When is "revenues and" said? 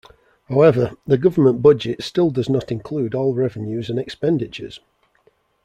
3.35-3.99